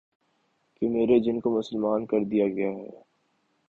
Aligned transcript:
کہ 0.75 0.89
میرے 0.89 1.19
جن 1.19 1.39
کو 1.39 1.57
مسلمان 1.57 2.05
کر 2.05 2.23
دیا 2.23 2.47
گیا 2.47 2.69
ہے 2.71 2.89